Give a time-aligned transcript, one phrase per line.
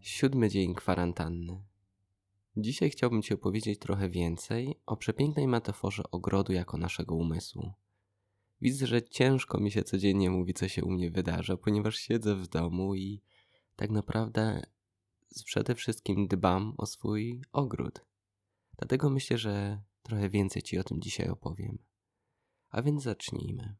[0.00, 1.64] Siódmy dzień kwarantanny.
[2.56, 7.72] Dzisiaj chciałbym Ci opowiedzieć trochę więcej o przepięknej metaforze ogrodu jako naszego umysłu.
[8.60, 12.48] Widzę, że ciężko mi się codziennie mówi, co się u mnie wydarza, ponieważ siedzę w
[12.48, 13.22] domu i
[13.76, 14.62] tak naprawdę
[15.44, 18.04] przede wszystkim dbam o swój ogród.
[18.78, 21.93] Dlatego myślę, że trochę więcej Ci o tym dzisiaj opowiem.
[22.74, 23.76] A więc zacznijmy.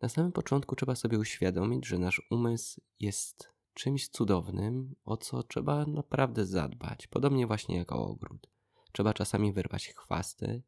[0.00, 5.86] Na samym początku trzeba sobie uświadomić, że nasz umysł jest czymś cudownym, o co trzeba
[5.86, 8.46] naprawdę zadbać, podobnie właśnie jak o ogród.
[8.92, 10.62] Trzeba czasami wyrwać chwasty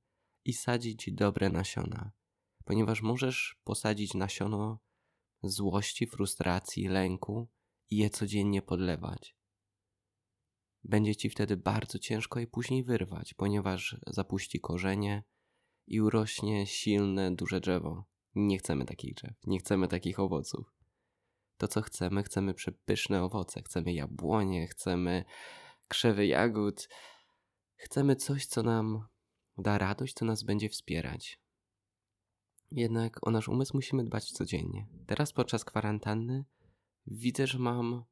[0.45, 2.13] i sadzić dobre nasiona,
[2.65, 4.79] ponieważ możesz posadzić nasiono
[5.43, 7.49] złości, frustracji, lęku
[7.91, 9.37] i je codziennie podlewać.
[10.85, 15.25] Będzie ci wtedy bardzo ciężko je później wyrwać, ponieważ zapuści korzenie
[15.87, 18.05] i urośnie silne, duże drzewo.
[18.35, 20.83] Nie chcemy takich drzew, nie chcemy takich owoców
[21.63, 22.23] to, co chcemy.
[22.23, 25.25] Chcemy przepyszne owoce, chcemy jabłonie, chcemy
[25.89, 26.89] krzewy jagód.
[27.77, 29.07] Chcemy coś, co nam
[29.59, 31.41] da radość, co nas będzie wspierać.
[32.71, 34.87] Jednak o nasz umysł musimy dbać codziennie.
[35.07, 36.45] Teraz podczas kwarantanny
[37.07, 38.05] widzę, że mam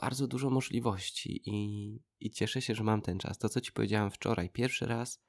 [0.00, 3.38] bardzo dużo możliwości i, i cieszę się, że mam ten czas.
[3.38, 5.20] To, co ci powiedziałem wczoraj, pierwszy raz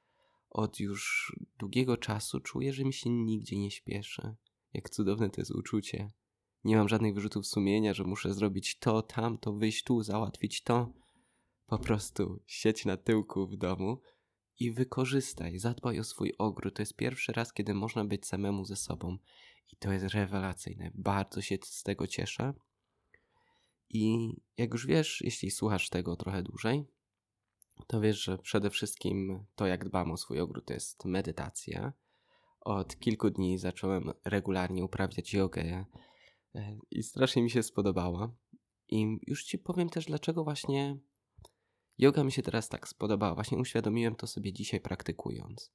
[0.50, 4.34] od już długiego czasu czuję, że mi się nigdzie nie śpieszy.
[4.72, 6.10] Jak cudowne to jest uczucie.
[6.64, 10.92] Nie mam żadnych wyrzutów sumienia, że muszę zrobić to, tamto, wyjść tu, załatwić to.
[11.66, 14.00] Po prostu siedź na tyłku w domu
[14.58, 16.74] i wykorzystaj, zadbaj o swój ogród.
[16.74, 19.18] To jest pierwszy raz, kiedy można być samemu ze sobą
[19.72, 20.90] i to jest rewelacyjne.
[20.94, 22.54] Bardzo się z tego cieszę.
[23.90, 26.84] I jak już wiesz, jeśli słuchasz tego trochę dłużej,
[27.86, 31.92] to wiesz, że przede wszystkim to, jak dbam o swój ogród, to jest medytacja.
[32.60, 35.84] Od kilku dni zacząłem regularnie uprawiać jogę
[36.54, 38.32] E, i strasznie mi się spodobała.
[38.88, 40.98] I już ci powiem też, dlaczego właśnie
[41.98, 43.34] yoga mi się teraz tak spodobała.
[43.34, 45.72] Właśnie uświadomiłem to sobie dzisiaj praktykując.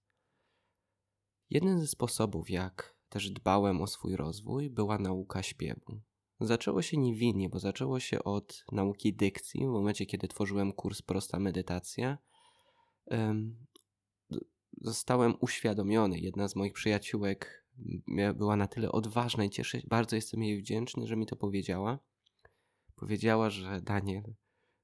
[1.50, 6.02] Jeden ze sposobów, jak też dbałem o swój rozwój, była nauka śpiewu.
[6.40, 9.62] Zaczęło się niewinnie, bo zaczęło się od nauki dykcji.
[9.62, 12.18] W momencie, kiedy tworzyłem kurs Prosta Medytacja,
[14.82, 16.20] zostałem uświadomiony.
[16.20, 17.66] Jedna z moich przyjaciółek
[18.36, 22.00] była na tyle odważna i cieszę bardzo jestem jej wdzięczny, że mi to powiedziała.
[22.96, 24.36] Powiedziała, że Daniel,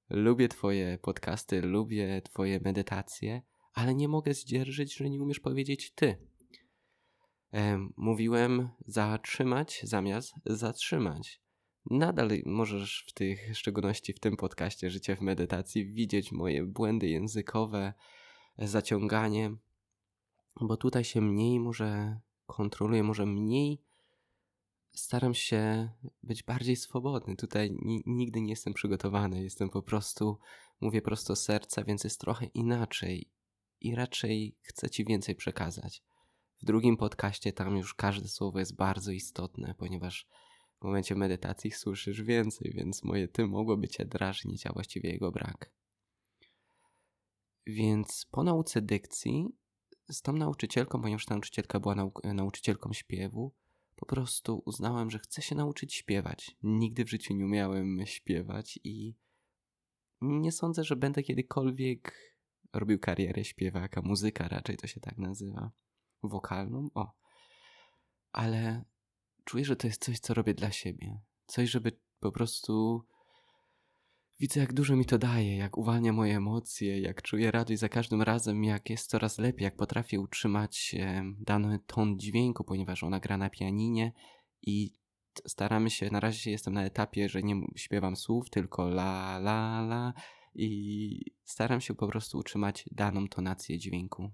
[0.09, 3.41] lubię Twoje podcasty, lubię Twoje medytacje,
[3.73, 6.30] ale nie mogę zdzierżyć, że nie umiesz powiedzieć Ty.
[7.97, 11.41] Mówiłem zatrzymać zamiast zatrzymać.
[11.89, 17.93] Nadal możesz w tych, szczególności w tym podcaście Życie w medytacji, widzieć moje błędy językowe,
[18.57, 19.51] zaciąganie,
[20.61, 23.81] bo tutaj się mniej może kontroluję, może mniej
[24.93, 25.89] staram się
[26.23, 27.35] być bardziej swobodny.
[27.35, 30.37] Tutaj nigdy nie jestem przygotowany, jestem po prostu,
[30.81, 33.29] mówię prosto serca, więc jest trochę inaczej
[33.81, 36.03] i raczej chcę Ci więcej przekazać.
[36.61, 40.27] W drugim podcaście tam już każde słowo jest bardzo istotne, ponieważ
[40.79, 45.71] w momencie medytacji słyszysz więcej, więc moje ty mogłoby Cię drażnić, a właściwie jego brak.
[47.67, 49.47] Więc po nauce dykcji
[50.09, 53.53] z tą nauczycielką, ponieważ ta nauczycielka była nau nauczycielką śpiewu,
[53.95, 56.57] po prostu uznałem, że chcę się nauczyć śpiewać.
[56.63, 59.15] Nigdy w życiu nie umiałem śpiewać i
[60.21, 62.35] nie sądzę, że będę kiedykolwiek
[62.73, 65.71] robił karierę śpiewaka, muzyka raczej to się tak nazywa,
[66.23, 67.11] wokalną, o.
[68.31, 68.83] Ale
[69.45, 71.21] czuję, że to jest coś, co robię dla siebie.
[71.45, 73.03] Coś, żeby po prostu
[74.41, 78.21] Widzę, jak dużo mi to daje, jak uwalnia moje emocje, jak czuję radość za każdym
[78.21, 80.95] razem, jak jest coraz lepiej, jak potrafię utrzymać
[81.39, 84.13] dany ton dźwięku, ponieważ ona gra na pianinie
[84.61, 84.93] i
[85.47, 90.13] staramy się, na razie jestem na etapie, że nie śpiewam słów, tylko la, la, la
[90.55, 94.31] i staram się po prostu utrzymać daną tonację dźwięku.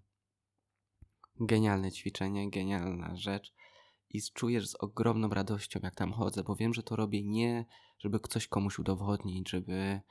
[1.40, 3.54] Genialne ćwiczenie, genialna rzecz
[4.10, 7.66] i czujesz z ogromną radością, jak tam chodzę, bo wiem, że to robię nie,
[8.00, 10.02] żeby coś komuś udowodnić, żeby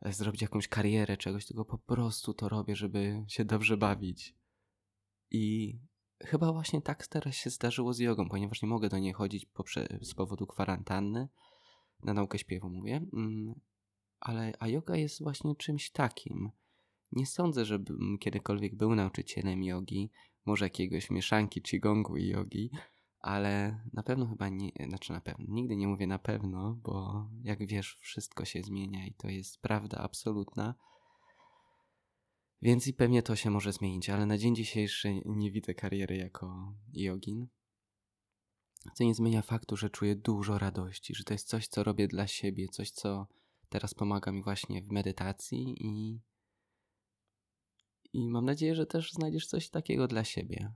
[0.00, 4.34] e, zrobić jakąś karierę czegoś, tylko po prostu to robię, żeby się dobrze bawić.
[5.30, 5.78] I
[6.24, 9.46] chyba właśnie tak teraz się zdarzyło z jogą, ponieważ nie mogę do niej chodzić
[10.00, 11.28] z powodu kwarantanny,
[12.02, 13.54] na naukę śpiewu mówię, mm,
[14.20, 16.50] ale a yoga jest właśnie czymś takim.
[17.12, 20.10] Nie sądzę, żebym kiedykolwiek był nauczycielem jogi,
[20.44, 22.70] może jakiegoś mieszanki gongu i jogi,
[23.20, 27.66] ale na pewno chyba nie, znaczy na pewno, nigdy nie mówię na pewno, bo jak
[27.66, 30.74] wiesz, wszystko się zmienia i to jest prawda absolutna.
[32.62, 36.74] Więc i pewnie to się może zmienić, ale na dzień dzisiejszy nie widzę kariery jako
[36.92, 37.46] jogin.
[38.94, 42.26] Co nie zmienia faktu, że czuję dużo radości, że to jest coś, co robię dla
[42.26, 43.26] siebie, coś, co
[43.68, 46.20] teraz pomaga mi właśnie w medytacji i,
[48.12, 50.72] i mam nadzieję, że też znajdziesz coś takiego dla siebie.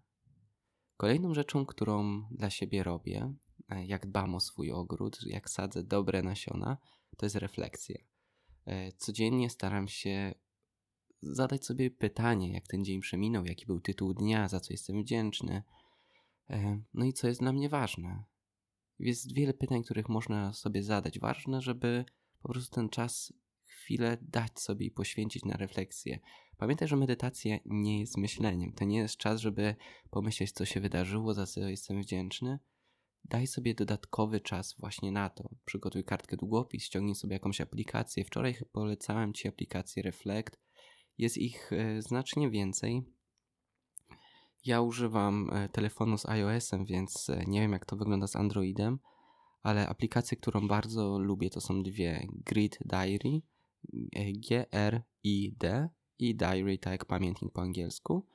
[0.96, 3.34] Kolejną rzeczą, którą dla siebie robię,
[3.68, 6.78] e, jak dbam o swój ogród, jak sadzę dobre nasiona,
[7.16, 7.98] to jest refleksja.
[8.66, 10.34] E, codziennie staram się
[11.22, 15.62] zadać sobie pytanie, jak ten dzień przeminął, jaki był tytuł dnia, za co jestem wdzięczny,
[16.50, 18.24] e, no i co jest dla mnie ważne.
[18.98, 21.18] Jest wiele pytań, których można sobie zadać.
[21.18, 22.04] Ważne, żeby
[22.42, 23.32] po prostu ten czas,
[23.76, 26.18] chwilę dać sobie i poświęcić na refleksję.
[26.56, 28.72] Pamiętaj, że medytacja nie jest myśleniem.
[28.72, 29.76] To nie jest czas, żeby
[30.10, 32.58] pomyśleć, co się wydarzyło, za co jestem wdzięczny.
[33.24, 35.48] Daj sobie dodatkowy czas właśnie na to.
[35.64, 38.24] Przygotuj kartkę długopis, ściągnij sobie jakąś aplikację.
[38.24, 40.60] Wczoraj polecałem Ci aplikację Reflect.
[41.18, 43.02] Jest ich e, znacznie więcej.
[44.64, 48.98] Ja używam e, telefonu z iOS-em, więc e, nie wiem, jak to wygląda z Androidem,
[49.62, 53.42] ale aplikację, którą bardzo lubię, to są dwie: Grid Diary,
[54.48, 55.88] G-R-I-D
[56.18, 58.26] i Diary, tak jak pamiętnik po angielsku.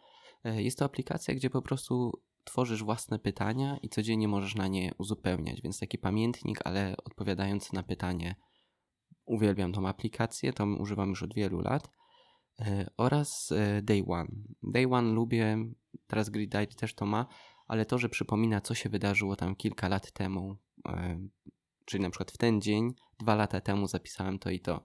[0.44, 5.62] Jest to aplikacja, gdzie po prostu tworzysz własne pytania i codziennie możesz na nie uzupełniać,
[5.62, 8.36] więc taki pamiętnik, ale odpowiadający na pytanie.
[9.26, 11.90] Uwielbiam tą aplikację, tą używam już od wielu lat.
[12.60, 14.30] E, oraz e, Day One.
[14.64, 15.58] Day One lubię,
[16.08, 17.28] teraz Grid Diary też to ma,
[17.68, 20.58] ale to, że przypomina, co się wydarzyło tam kilka lat temu,
[20.88, 21.20] e,
[21.86, 24.84] czyli na przykład w ten dzień, dwa lata temu zapisałem to i to.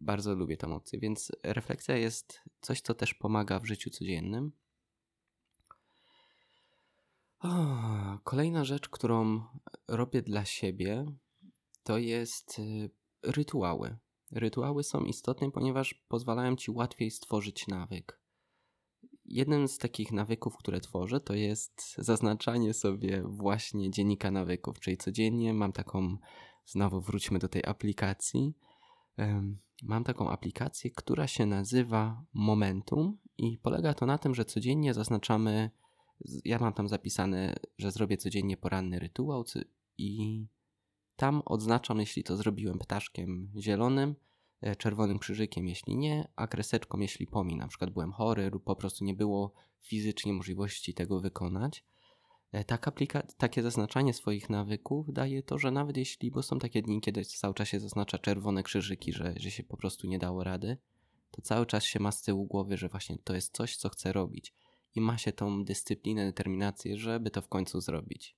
[0.00, 4.52] Bardzo lubię tą opcję, więc refleksja jest coś, co też pomaga w życiu codziennym.
[7.40, 7.48] O,
[8.24, 9.42] kolejna rzecz, którą
[9.88, 11.06] robię dla siebie,
[11.82, 12.90] to jest y,
[13.22, 13.96] rytuały.
[14.32, 18.20] Rytuały są istotne, ponieważ pozwalają ci łatwiej stworzyć nawyk.
[19.24, 25.54] Jednym z takich nawyków, które tworzę, to jest zaznaczanie sobie właśnie dziennika nawyków, czyli codziennie
[25.54, 26.16] mam taką,
[26.66, 28.54] znowu wróćmy do tej aplikacji.
[29.82, 35.70] Mam taką aplikację, która się nazywa Momentum i polega to na tym, że codziennie zaznaczamy
[36.44, 39.44] ja mam tam zapisane, że zrobię codziennie poranny rytuał
[39.98, 40.46] i
[41.16, 44.14] tam odznaczam, jeśli to zrobiłem ptaszkiem zielonym,
[44.60, 48.76] e, czerwonym krzyżykiem, jeśli nie, a kreseczką, jeśli pomi, na przykład byłem chory lub po
[48.76, 51.84] prostu nie było fizycznie możliwości tego wykonać.
[52.52, 56.82] E, tak aplika- takie zaznaczanie swoich nawyków daje to, że nawet jeśli, bo są takie
[56.82, 60.44] dni, kiedy cały czas się zaznacza czerwone krzyżyki, że, że się po prostu nie dało
[60.44, 60.76] rady,
[61.30, 64.12] to cały czas się ma z tyłu głowy, że właśnie to jest coś, co chcę
[64.12, 64.54] robić
[64.94, 68.36] i ma się tą dyscyplinę, determinację, żeby to w końcu zrobić.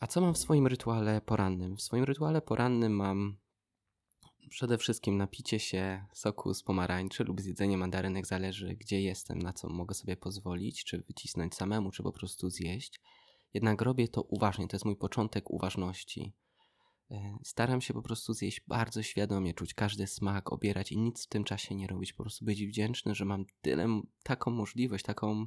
[0.00, 1.76] A co mam w swoim rytuale porannym?
[1.76, 3.36] W swoim rytuale porannym mam
[4.50, 9.68] przede wszystkim napicie się soku z pomarańczy lub zjedzenie mandarynek, zależy gdzie jestem, na co
[9.68, 13.00] mogę sobie pozwolić, czy wycisnąć samemu, czy po prostu zjeść.
[13.54, 16.32] Jednak robię to uważnie, to jest mój początek uważności.
[17.10, 21.28] E, staram się po prostu zjeść bardzo świadomie, czuć każdy smak, obierać i nic w
[21.28, 22.12] tym czasie nie robić.
[22.12, 25.46] Po prostu być wdzięczny, że mam tyle, taką możliwość, taką,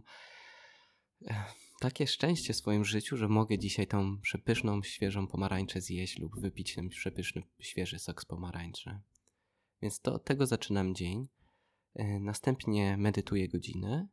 [1.80, 6.76] takie szczęście w swoim życiu, że mogę dzisiaj tą przepyszną, świeżą pomarańczę zjeść lub wypić
[6.76, 9.00] ten przepyszny, świeży sok z pomarańczy.
[9.82, 11.28] Więc to od tego zaczynam dzień.
[11.96, 14.08] E, następnie medytuję godzinę.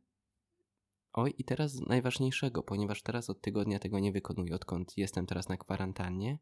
[1.13, 5.57] Oj, i teraz najważniejszego, ponieważ teraz od tygodnia tego nie wykonuję, odkąd jestem teraz na
[5.57, 6.39] kwarantannie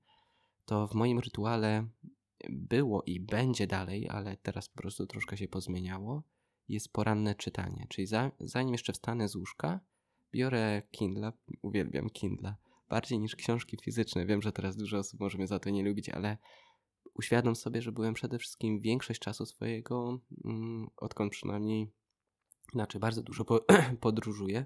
[0.66, 1.88] to w moim rytuale
[2.50, 6.24] było i będzie dalej, ale teraz po prostu troszkę się pozmieniało,
[6.68, 7.88] jest poranne czytanie.
[7.90, 9.80] Czyli za, zanim jeszcze wstanę z łóżka,
[10.34, 12.56] biorę Kindle, uwielbiam Kindle,
[12.90, 14.26] bardziej niż książki fizyczne.
[14.26, 16.38] Wiem, że teraz dużo osób może mnie za to nie lubić, ale
[17.14, 21.92] uświadom sobie, że byłem przede wszystkim większość czasu swojego, mm, odkąd przynajmniej,
[22.74, 23.66] znaczy bardzo dużo po,
[24.02, 24.66] podróżuję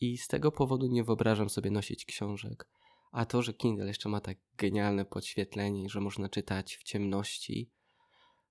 [0.00, 2.68] i z tego powodu nie wyobrażam sobie nosić książek.
[3.12, 7.70] A to, że Kindle jeszcze ma tak genialne podświetlenie, że można czytać w ciemności,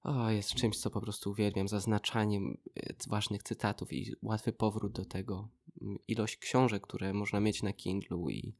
[0.03, 1.68] o, jest czymś, co po prostu uwielbiam.
[1.68, 5.50] Zaznaczaniem e, ważnych cytatów i łatwy powrót do tego.
[6.07, 8.55] Ilość książek, które można mieć na Kindlu i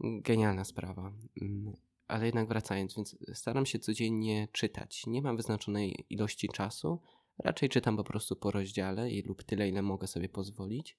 [0.00, 1.12] genialna sprawa.
[1.42, 5.06] Mm, ale jednak wracając, więc staram się codziennie czytać.
[5.06, 7.02] Nie mam wyznaczonej ilości czasu,
[7.38, 10.98] raczej czytam po prostu po rozdziale i lub tyle, ile mogę sobie pozwolić.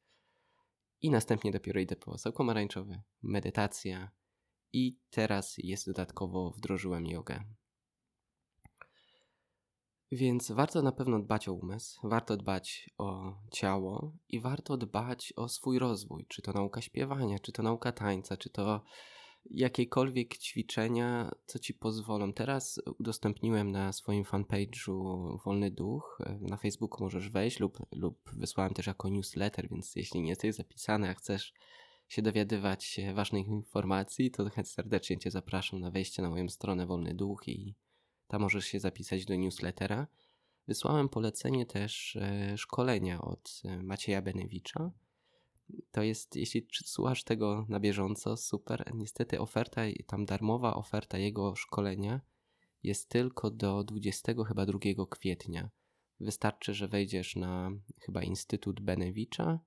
[1.01, 4.12] I następnie dopiero idę po sok pomarańczowy, medytacja
[4.74, 7.43] i teraz jest dodatkowo wdrożyłem jogę.
[10.12, 15.50] Więc warto na pewno dbać o umysł, warto dbać o ciało i warto dbać o
[15.50, 16.25] swój rozwój.
[16.27, 18.82] Czy to nauka śpiewania, czy to nauka tańca, czy to
[19.46, 22.34] jakiekolwiek ćwiczenia, co ci pozwolą.
[22.34, 26.20] Teraz udostępniłem na swoim fanpage'u Wolny Duch.
[26.41, 31.10] Na Facebooku możesz wejść lub, lub wysłałem też jako newsletter, więc jeśli nie jesteś zapisany,
[31.10, 31.53] a chcesz
[32.08, 37.48] się dowiadywać ważnych informacji, to serdecznie Cię zapraszam na wejście na moją stronę Wolny Duch
[37.48, 37.75] i
[38.32, 40.08] tam możesz się zapisać do newslettera.
[40.68, 44.92] Wysłałem polecenie też e, szkolenia od e, Macieja Benewicza.
[45.92, 48.92] To jest, jeśli słuchasz tego na bieżąco, super.
[48.94, 52.22] Niestety oferta, tam darmowa oferta jego szkolenia
[52.84, 55.70] jest tylko do 20 chyba 2 kwietnia.
[56.20, 59.60] Wystarczy, że wejdziesz na chyba Instytut Benewicza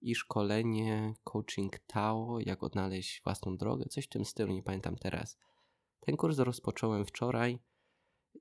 [0.00, 5.38] i szkolenie Coaching Tao, jak odnaleźć własną drogę, coś w tym stylu, nie pamiętam teraz.
[6.00, 7.58] Ten kurs rozpocząłem wczoraj.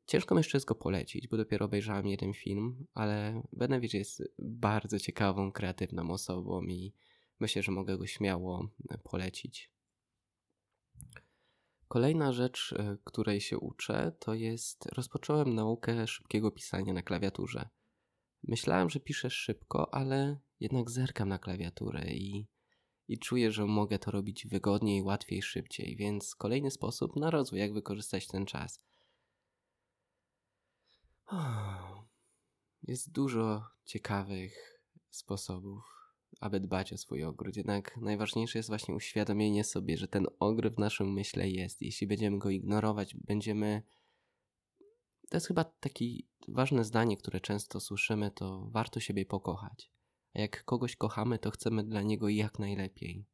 [0.05, 5.51] Ciężko mi jeszcze go polecić, bo dopiero obejrzałem jeden film, ale Benewicz jest bardzo ciekawą,
[5.51, 6.93] kreatywną osobą i
[7.39, 8.69] myślę, że mogę go śmiało
[9.03, 9.71] polecić.
[11.87, 17.69] Kolejna rzecz, e, której się uczę, to jest rozpocząłem naukę szybkiego pisania na klawiaturze.
[18.43, 22.47] Myślałem, że piszę szybko, ale jednak zerkam na klawiaturę i,
[23.07, 27.73] i czuję, że mogę to robić wygodniej, łatwiej, szybciej, więc kolejny sposób na rozwój, jak
[27.73, 28.81] wykorzystać ten czas.
[32.87, 35.83] Jest dużo ciekawych sposobów,
[36.39, 37.57] aby dbać o swój ogród.
[37.57, 41.81] Jednak najważniejsze jest właśnie uświadomienie sobie, że ten ogród w naszym myśle jest.
[41.81, 43.83] Jeśli będziemy go ignorować, będziemy.
[45.29, 46.05] To jest chyba takie
[46.47, 49.91] ważne zdanie, które często słyszymy, to warto siebie pokochać.
[50.33, 53.25] A jak kogoś kochamy, to chcemy dla niego jak najlepiej.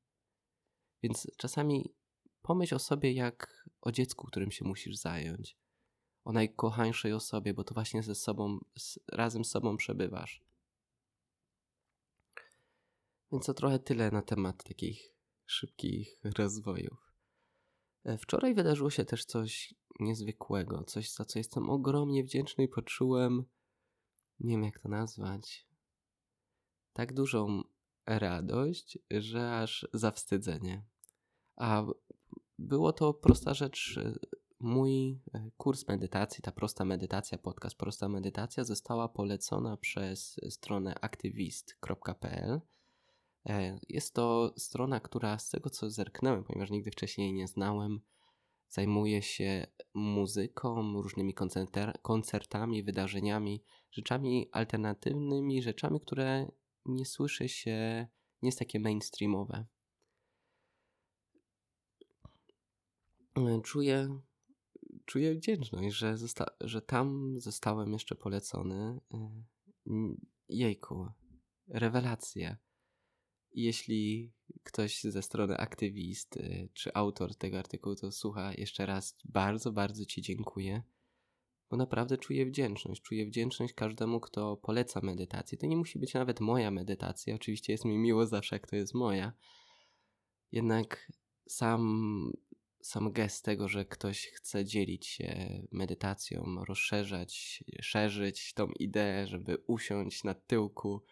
[1.03, 1.93] Więc czasami
[2.41, 5.60] pomyśl o sobie jak o dziecku, którym się musisz zająć
[6.23, 10.41] o najkochańszej osobie, bo to właśnie ze sobą, z, razem z sobą przebywasz.
[13.31, 15.13] Więc to trochę tyle na temat takich
[15.45, 17.13] szybkich rozwojów.
[18.03, 23.43] E, wczoraj wydarzyło się też coś niezwykłego, coś za co jestem ogromnie wdzięczny i poczułem,
[24.39, 25.67] nie wiem jak to nazwać,
[26.93, 27.63] tak dużą
[28.05, 30.83] radość, że aż zawstydzenie.
[31.55, 31.83] A
[32.59, 33.99] było to prosta rzecz
[34.63, 42.61] Mój e, kurs medytacji, ta prosta medytacja, podcast Prosta Medytacja została polecona przez stronę aktywist.pl.
[43.45, 48.01] E, jest to strona, która z tego co zerknąłem, ponieważ nigdy wcześniej nie znałem,
[48.69, 51.35] zajmuje się muzyką, różnymi
[52.01, 56.51] koncertami, wydarzeniami, rzeczami alternatywnymi, rzeczami, które
[56.85, 58.07] nie słyszy się,
[58.41, 59.65] nie jest takie mainstreamowe.
[63.37, 64.21] E, czuję
[65.11, 68.99] czuję wdzięczność, że, zosta- że tam zostałem jeszcze polecony.
[69.87, 69.91] Y,
[70.49, 71.07] jejku,
[71.67, 72.57] rewelacja.
[73.53, 74.31] Jeśli
[74.63, 76.39] ktoś ze strony aktywist
[76.73, 80.83] czy autor tego artykułu to słucha, jeszcze raz bardzo, bardzo Ci dziękuję,
[81.69, 83.01] bo naprawdę czuję wdzięczność.
[83.01, 85.57] Czuję wdzięczność każdemu, kto poleca medytację.
[85.57, 87.35] To nie musi być nawet moja medytacja.
[87.35, 89.33] Oczywiście jest mi miło zawsze, jak to jest moja.
[90.51, 91.11] Jednak
[91.47, 92.31] sam
[92.83, 100.23] sam gest tego, że ktoś chce dzielić się medytacją, rozszerzać, szerzyć tą ideę, żeby usiąść
[100.23, 101.03] na tyłku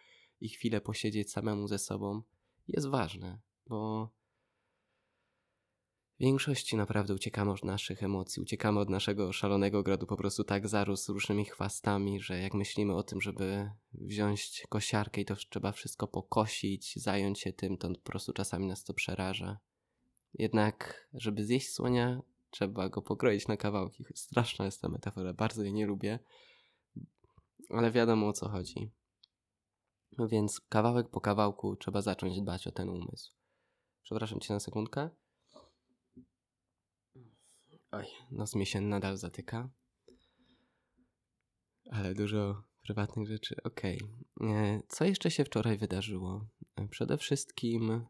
[0.42, 2.22] i chwilę posiedzieć samemu ze sobą,
[2.68, 4.10] jest ważne, bo
[6.20, 10.68] w większości naprawdę uciekamy od naszych emocji, uciekamy od naszego szalonego grodu, po prostu tak
[10.68, 16.08] zarósł różnymi chwastami, że jak myślimy o tym, żeby wziąć kosiarkę i to trzeba wszystko
[16.08, 19.60] pokosić, zająć się tym, to po prostu czasami nas to przeraża.
[20.34, 24.06] Jednak, żeby zjeść słonia, trzeba go pokroić na kawałki.
[24.16, 26.20] Straszna jest ta metafora, bardzo jej nie lubię,
[27.70, 28.92] ale wiadomo o co chodzi.
[30.28, 33.34] Więc kawałek po kawałku trzeba zacząć dbać o ten umysł.
[34.04, 35.10] Przepraszam cię na sekundkę.
[37.92, 39.70] Oj, nos mi się nadal zatyka.
[41.92, 43.56] Ale dużo prywatnych rzeczy.
[43.64, 44.02] Okej.
[44.36, 44.50] Okay.
[44.56, 46.46] E, co jeszcze się wczoraj wydarzyło?
[46.76, 48.06] E, przede wszystkim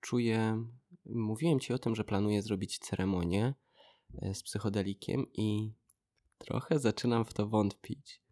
[0.00, 0.66] czuję
[1.06, 3.54] Mówiłem ci o tym, że planuję zrobić ceremonię
[4.22, 5.72] e, z psychodelikiem i
[6.38, 8.22] trochę zaczynam w to wątpić.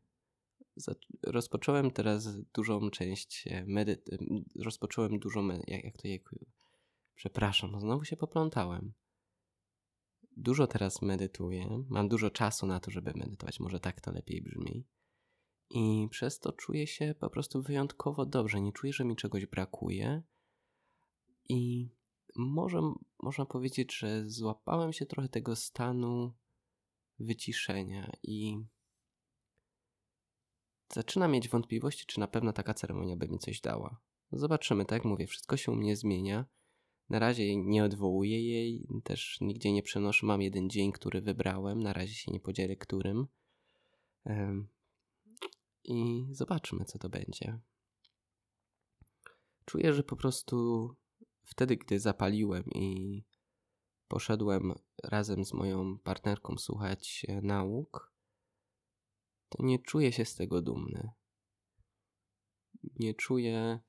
[1.23, 4.45] Rozpocząłem teraz dużą część e, medytacji.
[4.59, 5.49] Rozpocząłem dużą.
[5.49, 6.19] Jak, jak to je...
[7.14, 8.93] Przepraszam, znowu się poplątałem.
[10.37, 11.85] Dużo teraz medytuję.
[11.88, 13.61] Mam dużo czasu na to, żeby medytować.
[13.61, 14.87] Może tak to lepiej brzmi.
[15.71, 18.61] I przez to czuję się po prostu wyjątkowo dobrze.
[18.61, 20.23] Nie czuję, że mi czegoś brakuje.
[22.37, 22.81] Może
[23.23, 26.33] można powiedzieć, że złapałem się trochę tego stanu
[27.19, 28.59] wyciszenia i
[30.93, 34.01] zaczynam mieć wątpliwości, czy na pewno taka ceremonia by mi coś dała.
[34.33, 36.47] Zobaczymy, tak jak mówię, wszystko się u mnie zmienia.
[37.09, 40.27] Na razie nie odwołuję jej, też nigdzie nie przenoszę.
[40.27, 41.83] Mam jeden dzień, który wybrałem.
[41.83, 43.27] Na razie się nie podzielę którym.
[45.85, 47.59] I zobaczmy, co to będzie.
[49.65, 50.89] Czuję, że po prostu
[51.45, 53.25] wtedy, gdy zapaliłem i
[54.09, 58.13] poszedłem razem z moją partnerką słuchać e, nauk,
[59.49, 61.11] to nie czuję się z tego dumny.
[62.99, 63.81] Nie czuję.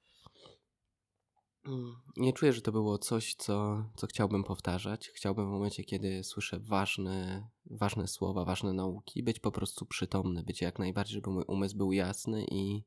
[1.65, 5.09] Mm, nie czuję, że to było coś, co, co chciałbym powtarzać.
[5.09, 10.61] Chciałbym w momencie, kiedy słyszę ważne, ważne słowa, ważne nauki, być po prostu przytomny, być
[10.61, 12.83] jak najbardziej, żeby mój umysł był jasny i,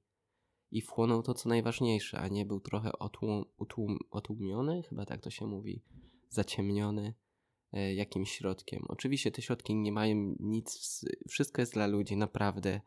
[0.71, 5.31] i wchłonął to, co najważniejsze, a nie był trochę otłum, utłum, otłumiony, chyba tak to
[5.31, 5.83] się mówi,
[6.29, 7.15] zaciemniony
[7.73, 8.85] E, jakimś środkiem.
[8.89, 12.81] Oczywiście te środki nie mają nic, wszystko jest dla ludzi, naprawdę.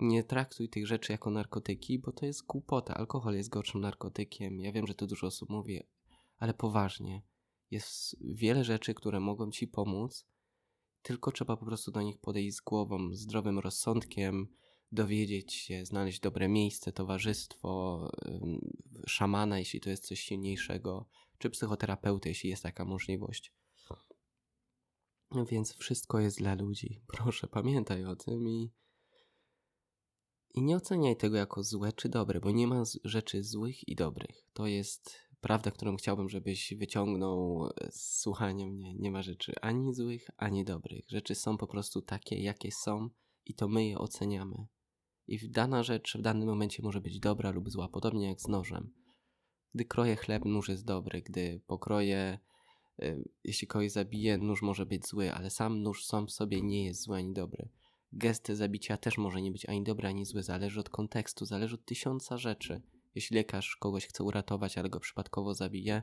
[0.00, 2.94] Nie traktuj tych rzeczy jako narkotyki, bo to jest głupota.
[2.94, 4.60] Alkohol jest gorszym narkotykiem.
[4.60, 5.82] Ja wiem, że to dużo osób mówi,
[6.38, 7.22] ale poważnie.
[7.70, 10.26] Jest wiele rzeczy, które mogą ci pomóc,
[11.02, 14.48] tylko trzeba po prostu do nich podejść z głową, zdrowym rozsądkiem,
[14.92, 18.00] dowiedzieć się, znaleźć dobre miejsce, towarzystwo,
[19.06, 23.52] szamana, jeśli to jest coś silniejszego, czy psychoterapeuty, jeśli jest taka możliwość.
[25.50, 27.00] Więc wszystko jest dla ludzi.
[27.16, 28.70] Proszę, pamiętaj o tym i,
[30.54, 34.48] i nie oceniaj tego jako złe czy dobre, bo nie ma rzeczy złych i dobrych.
[34.52, 38.94] To jest prawda, którą chciałbym, żebyś wyciągnął z słuchania mnie.
[38.94, 41.04] Nie ma rzeczy ani złych, ani dobrych.
[41.08, 43.10] Rzeczy są po prostu takie, jakie są
[43.46, 44.66] i to my je oceniamy.
[45.28, 48.90] I dana rzecz w danym momencie może być dobra lub zła, podobnie jak z nożem.
[49.74, 51.22] Gdy kroję chleb, nóż jest dobry.
[51.22, 52.38] Gdy pokroję
[53.44, 57.02] jeśli kogoś zabije, nóż może być zły, ale sam nóż sam w sobie nie jest
[57.02, 57.68] zły ani dobry.
[58.12, 61.84] Gest zabicia też może nie być ani dobry, ani zły, zależy od kontekstu, zależy od
[61.84, 62.82] tysiąca rzeczy.
[63.14, 66.02] Jeśli lekarz kogoś chce uratować, ale go przypadkowo zabije,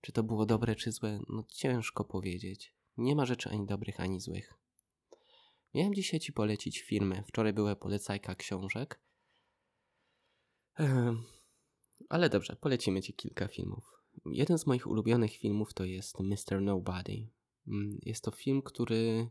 [0.00, 2.74] czy to było dobre, czy złe, no ciężko powiedzieć.
[2.96, 4.54] Nie ma rzeczy ani dobrych, ani złych.
[5.74, 7.22] Miałem dzisiaj ci polecić filmy.
[7.26, 9.00] Wczoraj była polecajka książek.
[12.08, 14.02] ale dobrze, polecimy ci kilka filmów.
[14.26, 16.62] Jeden z moich ulubionych filmów to jest Mr.
[16.62, 17.28] Nobody.
[17.66, 19.28] Mm, jest to film, który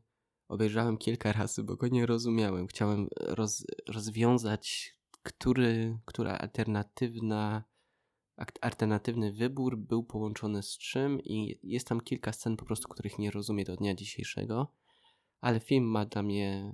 [0.48, 2.68] obejrzałem kilka razy, bo go nie rozumiałem.
[2.68, 7.64] Chciałem roz, rozwiązać, który, która alternatywna,
[8.62, 13.32] alternatywny wybór był połączony z czym i jest tam kilka scen po prostu, których nie
[13.32, 14.83] rozumiem do dnia dzisiejszego,
[15.44, 16.74] ale film ma dla mnie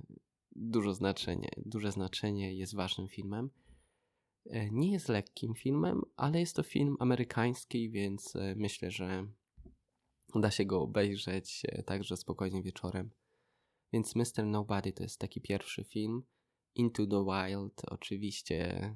[0.52, 3.50] dużo znaczenie, duże znaczenie, jest ważnym filmem.
[4.46, 9.26] E, nie jest lekkim filmem, ale jest to film amerykański, więc e, myślę, że
[10.34, 13.10] da się go obejrzeć e, także spokojnie wieczorem.
[13.92, 14.46] Więc Mr.
[14.46, 16.22] Nobody to jest taki pierwszy film.
[16.74, 18.90] Into the Wild, oczywiście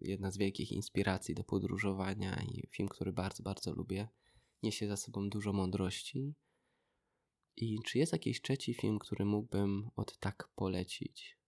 [0.00, 4.08] jedna z wielkich inspiracji do podróżowania i film, który bardzo, bardzo lubię.
[4.62, 6.34] Niesie za sobą dużo mądrości.
[7.60, 11.38] I czy jest jakiś trzeci film, który mógłbym od tak polecić?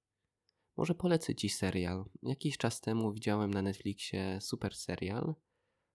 [0.76, 2.04] Może polecę Ci serial.
[2.22, 5.34] Jakiś czas temu widziałem na Netflixie super serial,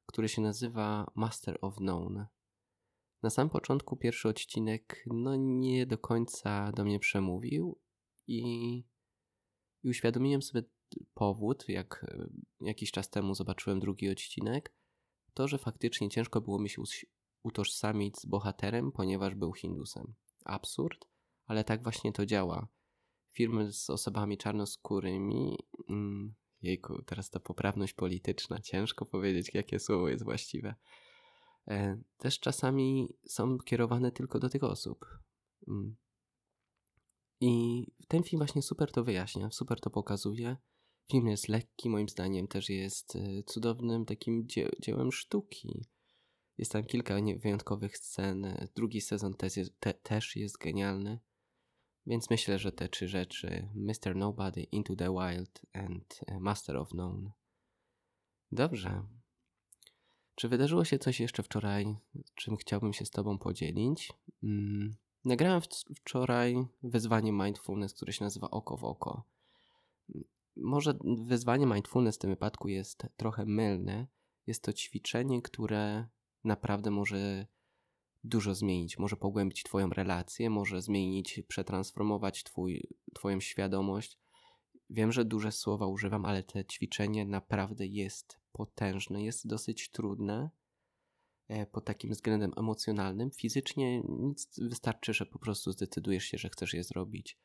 [0.05, 2.27] który się nazywa Master of None.
[3.23, 7.79] Na samym początku pierwszy odcinek no nie do końca do mnie przemówił
[8.27, 8.39] i,
[9.83, 10.63] i uświadomiłem sobie
[11.13, 12.05] powód, jak
[12.61, 14.73] jakiś czas temu zobaczyłem drugi odcinek,
[15.33, 16.81] to, że faktycznie ciężko było mi się
[17.47, 20.13] utożsamić z bohaterem, ponieważ był Hindusem.
[20.45, 21.05] Absurd,
[21.45, 22.67] ale tak właśnie to działa
[23.37, 25.57] firmy z osobami czarnoskórymi.
[25.89, 30.75] Mm, jejku, teraz ta poprawność polityczna, ciężko powiedzieć, jakie słowo jest właściwe.
[31.67, 35.05] E, też czasami są kierowane tylko do tych osób.
[35.67, 35.95] Mm.
[37.41, 40.57] I ten film właśnie super to wyjaśnia, super to pokazuje.
[41.11, 45.85] Film jest lekki, moim zdaniem też jest e, cudownym takim dzie dziełem sztuki.
[46.57, 48.67] Jest tam kilka wyjątkowych scen.
[48.75, 51.19] Drugi sezon też jest, te, też jest genialny.
[52.07, 54.15] Więc myślę, że te trzy rzeczy Mr.
[54.15, 57.31] Nobody, Into the Wild and Master of None.
[58.51, 59.03] Dobrze.
[60.35, 61.95] Czy wydarzyło się coś jeszcze wczoraj,
[62.35, 64.13] czym chciałbym się z Tobą podzielić?
[64.41, 64.95] Hmm.
[65.25, 65.61] Nagrałem
[65.95, 69.23] wczoraj wyzwanie mindfulness, które się nazywa Oko w Oko.
[70.55, 74.07] Może wyzwanie mindfulness w tym wypadku jest trochę mylne.
[74.47, 76.07] Jest to ćwiczenie, które
[76.47, 77.47] naprawdę może
[78.23, 78.99] dużo zmienić.
[78.99, 84.17] Może pogłębić Twoją relację, może zmienić, przetransformować twój, Twoją świadomość.
[84.89, 90.49] Wiem, że duże słowa używam, ale te ćwiczenie naprawdę jest potężne, jest dosyć trudne
[91.47, 93.31] e, pod takim względem emocjonalnym.
[93.31, 97.37] Fizycznie nic wystarczy, że po prostu zdecydujesz się, że chcesz je zrobić.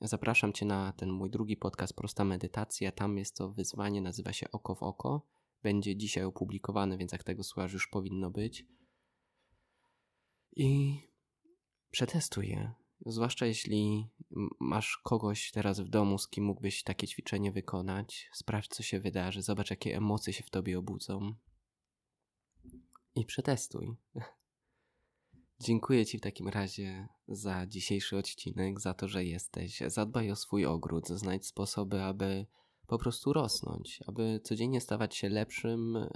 [0.00, 2.92] Zapraszam Cię na ten mój drugi podcast Prosta Medytacja.
[2.92, 5.26] Tam jest to wyzwanie, nazywa się Oko w Oko.
[5.62, 8.66] Będzie dzisiaj opublikowane, więc jak tego słuchasz, już powinno być.
[10.56, 10.98] I
[11.90, 12.72] przetestuj je.
[13.06, 14.08] Zwłaszcza jeśli
[14.60, 18.30] masz kogoś teraz w domu, z kim mógłbyś takie ćwiczenie wykonać.
[18.32, 21.34] Sprawdź, co się wydarzy, zobacz, jakie emocje się w tobie obudzą.
[23.14, 23.96] I przetestuj.
[25.60, 29.82] Dziękuję Ci w takim razie za dzisiejszy odcinek, za to, że jesteś.
[29.86, 32.46] Zadbaj o swój ogród, znajdź sposoby, aby
[32.92, 36.08] po prostu rosnąć, aby codziennie stawać się lepszym,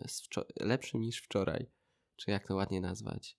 [0.61, 1.71] lepszym niż wczoraj,
[2.17, 3.39] czy jak to ładnie nazwać.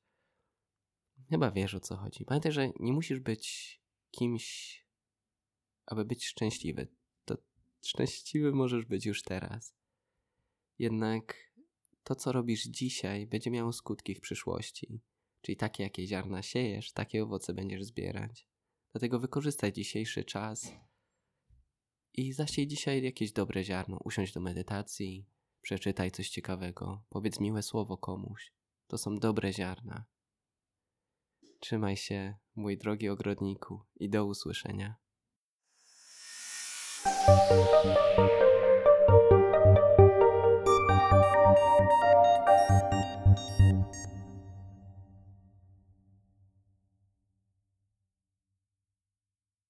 [1.30, 2.26] Chyba wiesz o co chodzi.
[2.26, 3.78] Pamiętaj, że nie musisz być
[4.12, 4.86] kimś,
[5.86, 6.88] aby być szczęśliwy.
[7.26, 7.38] To
[7.86, 9.76] szczęśliwy możesz być już teraz.
[10.80, 11.36] Jednak
[12.04, 15.02] to, co robisz dzisiaj, będzie miało skutki w przyszłości.
[15.41, 18.47] Czyli takie, jakie ziarna siejesz, takie owoce będziesz zbierać.
[18.91, 20.71] Dlatego wykorzystaj dzisiejszy czas
[22.18, 23.98] i zasiej dzisiaj jakieś dobre ziarno.
[24.04, 25.26] Usiądź do medytacji,
[25.62, 28.52] przeczytaj coś ciekawego, powiedz miłe słowo komuś.
[28.88, 30.06] To są dobre ziarna.
[31.60, 34.96] Trzymaj się, mój drogi ogrodniku, i do usłyszenia.